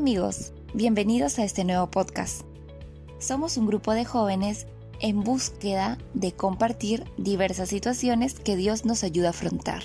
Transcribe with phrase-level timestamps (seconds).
[0.00, 2.40] amigos, bienvenidos a este nuevo podcast.
[3.18, 4.66] Somos un grupo de jóvenes
[4.98, 9.82] en búsqueda de compartir diversas situaciones que Dios nos ayuda a afrontar.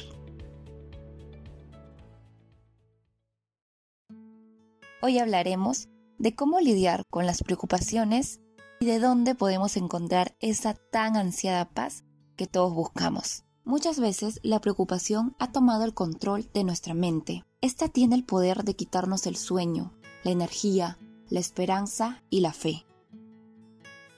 [5.01, 8.39] Hoy hablaremos de cómo lidiar con las preocupaciones
[8.79, 12.05] y de dónde podemos encontrar esa tan ansiada paz
[12.37, 13.43] que todos buscamos.
[13.65, 17.43] Muchas veces la preocupación ha tomado el control de nuestra mente.
[17.59, 19.91] Esta tiene el poder de quitarnos el sueño,
[20.25, 20.97] la energía,
[21.29, 22.85] la esperanza y la fe.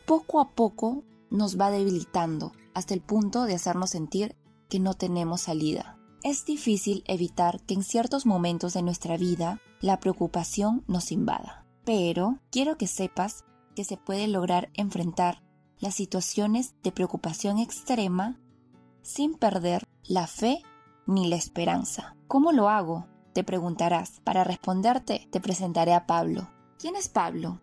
[0.08, 4.38] Poco a poco nos va debilitando hasta el punto de hacernos sentir
[4.70, 6.00] que no tenemos salida.
[6.24, 11.66] Es difícil evitar que en ciertos momentos de nuestra vida la preocupación nos invada.
[11.84, 13.44] Pero quiero que sepas
[13.76, 15.44] que se puede lograr enfrentar
[15.78, 18.40] las situaciones de preocupación extrema
[19.02, 20.64] sin perder la fe
[21.06, 22.16] ni la esperanza.
[22.28, 23.08] ¿Cómo lo hago?
[23.38, 24.20] Te preguntarás.
[24.24, 26.50] Para responderte, te presentaré a Pablo.
[26.80, 27.62] ¿Quién es Pablo?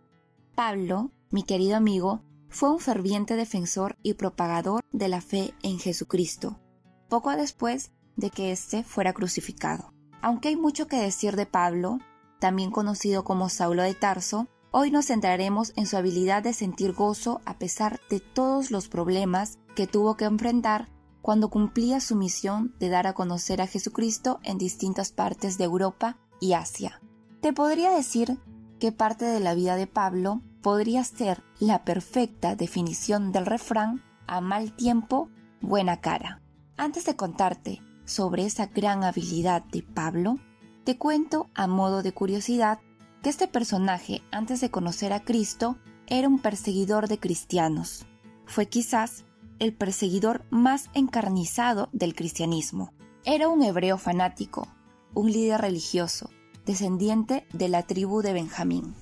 [0.54, 6.60] Pablo, mi querido amigo, fue un ferviente defensor y propagador de la fe en Jesucristo,
[7.08, 9.92] poco después de que éste fuera crucificado.
[10.22, 11.98] Aunque hay mucho que decir de Pablo,
[12.38, 17.40] también conocido como Saulo de Tarso, hoy nos centraremos en su habilidad de sentir gozo
[17.46, 20.93] a pesar de todos los problemas que tuvo que enfrentar
[21.24, 26.18] cuando cumplía su misión de dar a conocer a Jesucristo en distintas partes de Europa
[26.38, 27.00] y Asia.
[27.40, 28.38] Te podría decir
[28.78, 34.42] que parte de la vida de Pablo podría ser la perfecta definición del refrán a
[34.42, 35.30] mal tiempo,
[35.62, 36.42] buena cara.
[36.76, 40.38] Antes de contarte sobre esa gran habilidad de Pablo,
[40.84, 42.80] te cuento a modo de curiosidad
[43.22, 48.04] que este personaje, antes de conocer a Cristo, era un perseguidor de cristianos.
[48.44, 49.24] Fue quizás
[49.58, 52.92] el perseguidor más encarnizado del cristianismo.
[53.24, 54.68] Era un hebreo fanático,
[55.14, 56.30] un líder religioso,
[56.66, 58.94] descendiente de la tribu de Benjamín.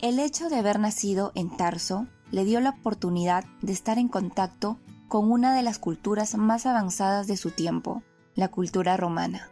[0.00, 4.78] El hecho de haber nacido en Tarso le dio la oportunidad de estar en contacto
[5.08, 8.02] con una de las culturas más avanzadas de su tiempo,
[8.34, 9.50] la cultura romana.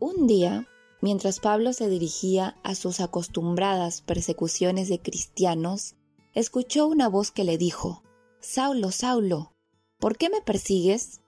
[0.00, 0.66] Un día,
[1.00, 5.96] mientras Pablo se dirigía a sus acostumbradas persecuciones de cristianos,
[6.34, 8.02] escuchó una voz que le dijo,
[8.40, 9.52] Saulo, Saulo,
[9.98, 11.22] ¿por qué me persigues?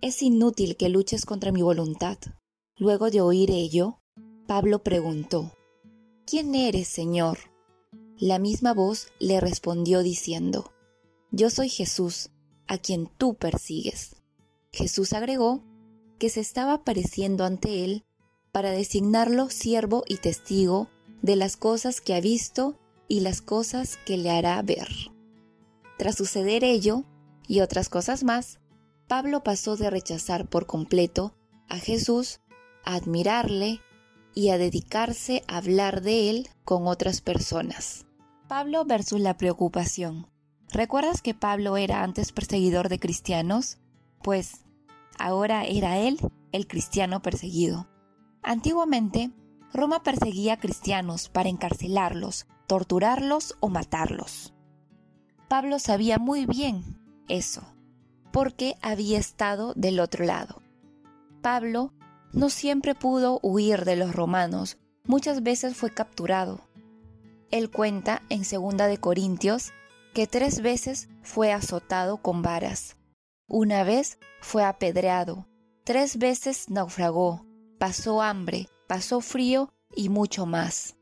[0.00, 2.16] Es inútil que luches contra mi voluntad.
[2.76, 3.98] Luego de oír ello,
[4.46, 5.52] Pablo preguntó,
[6.24, 7.38] ¿Quién eres, Señor?
[8.18, 10.72] La misma voz le respondió diciendo,
[11.32, 12.30] Yo soy Jesús,
[12.68, 14.14] a quien tú persigues.
[14.70, 15.64] Jesús agregó
[16.20, 18.04] que se estaba apareciendo ante él
[18.52, 20.88] para designarlo siervo y testigo
[21.20, 22.78] de las cosas que ha visto
[23.08, 24.88] y las cosas que le hará ver.
[26.02, 27.04] Tras suceder ello
[27.46, 28.58] y otras cosas más,
[29.06, 31.32] Pablo pasó de rechazar por completo
[31.68, 32.40] a Jesús
[32.84, 33.80] a admirarle
[34.34, 38.04] y a dedicarse a hablar de él con otras personas.
[38.48, 40.26] Pablo versus la preocupación.
[40.72, 43.78] ¿Recuerdas que Pablo era antes perseguidor de cristianos?
[44.24, 44.64] Pues
[45.20, 46.18] ahora era él
[46.50, 47.86] el cristiano perseguido.
[48.42, 49.30] Antiguamente,
[49.72, 54.52] Roma perseguía a cristianos para encarcelarlos, torturarlos o matarlos.
[55.52, 56.82] Pablo sabía muy bien
[57.28, 57.62] eso,
[58.32, 60.62] porque había estado del otro lado.
[61.42, 61.92] Pablo
[62.32, 66.66] no siempre pudo huir de los romanos, muchas veces fue capturado.
[67.50, 69.72] Él cuenta en 2 de Corintios
[70.14, 72.96] que tres veces fue azotado con varas,
[73.46, 75.46] una vez fue apedreado,
[75.84, 77.44] tres veces naufragó,
[77.78, 80.96] pasó hambre, pasó frío y mucho más.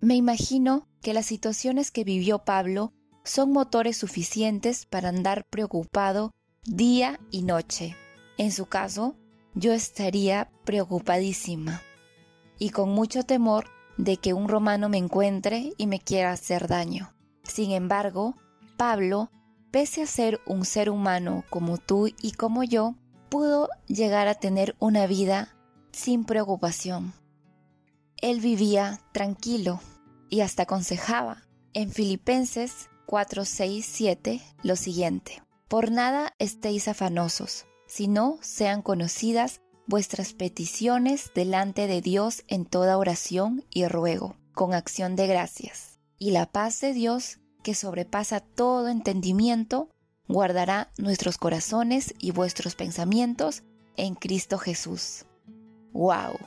[0.00, 2.94] Me imagino que las situaciones que vivió Pablo
[3.24, 6.32] son motores suficientes para andar preocupado
[6.64, 7.96] día y noche.
[8.38, 9.16] En su caso,
[9.54, 11.82] yo estaría preocupadísima
[12.58, 13.66] y con mucho temor
[13.96, 17.14] de que un romano me encuentre y me quiera hacer daño.
[17.42, 18.36] Sin embargo,
[18.76, 19.30] Pablo
[19.70, 22.96] pese a ser un ser humano como tú y como yo,
[23.28, 25.54] pudo llegar a tener una vida
[25.92, 27.12] sin preocupación.
[28.16, 29.80] Él vivía tranquilo
[30.28, 31.42] y hasta aconsejaba
[31.72, 35.42] en Filipenses 4, 6, 7 lo siguiente.
[35.66, 43.64] Por nada estéis afanosos, sino sean conocidas vuestras peticiones delante de Dios en toda oración
[43.68, 45.98] y ruego, con acción de gracias.
[46.20, 49.88] Y la paz de Dios, que sobrepasa todo entendimiento,
[50.28, 53.64] guardará nuestros corazones y vuestros pensamientos
[53.96, 55.24] en Cristo Jesús.
[55.92, 56.38] ¡Wow!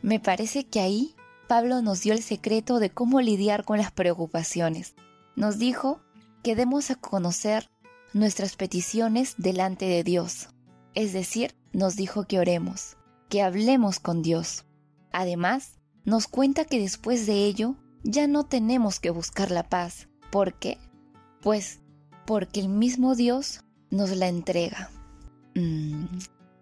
[0.00, 1.14] Me parece que ahí
[1.46, 4.94] Pablo nos dio el secreto de cómo lidiar con las preocupaciones.
[5.34, 6.00] Nos dijo
[6.46, 7.68] que demos a conocer
[8.12, 10.50] nuestras peticiones delante de Dios.
[10.94, 12.96] Es decir, nos dijo que oremos,
[13.28, 14.64] que hablemos con Dios.
[15.10, 20.08] Además, nos cuenta que después de ello ya no tenemos que buscar la paz.
[20.30, 20.78] ¿Por qué?
[21.42, 21.80] Pues
[22.26, 24.92] porque el mismo Dios nos la entrega.
[25.56, 26.04] Mm,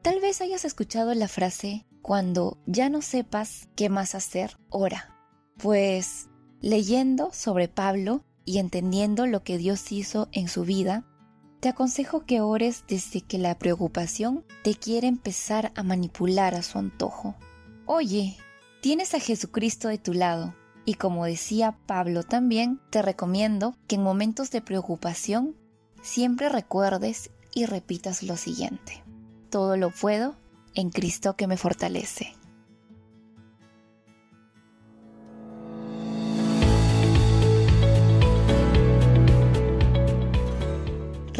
[0.01, 5.15] tal vez hayas escuchado la frase, cuando ya no sepas qué más hacer, ora.
[5.59, 6.31] Pues
[6.63, 11.05] leyendo sobre Pablo y entendiendo lo que Dios hizo en su vida,
[11.61, 16.79] te aconsejo que ores desde que la preocupación te quiere empezar a manipular a su
[16.79, 17.37] antojo.
[17.87, 18.37] Oye,
[18.83, 20.55] tienes a Jesucristo de tu lado,
[20.85, 25.57] y como decía Pablo también, te recomiendo que en momentos de preocupación
[26.03, 29.03] siempre recuerdes y repitas lo siguiente.
[29.49, 30.37] Todo lo puedo
[30.75, 32.35] en Cristo que me fortalece.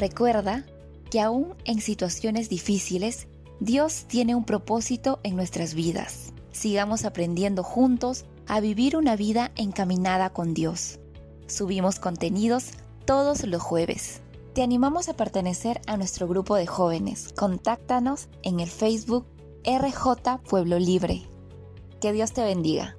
[0.05, 0.67] Recuerda
[1.11, 3.27] que aún en situaciones difíciles,
[3.59, 6.35] Dios tiene un propósito en nuestras vidas.
[6.53, 10.99] Sigamos aprendiendo juntos a vivir una vida encaminada con Dios.
[11.47, 12.73] Subimos contenidos
[13.07, 14.21] todos los jueves.
[14.53, 17.33] Te animamos a pertenecer a nuestro grupo de jóvenes.
[17.35, 19.25] Contáctanos en el Facebook
[19.65, 21.23] RJ Pueblo Libre.
[22.03, 22.95] Que Dios te bendiga.